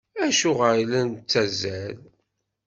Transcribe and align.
Acuɣer 0.25 0.75
i 0.83 0.85
la 0.91 1.01
nettazzal? 1.03 1.97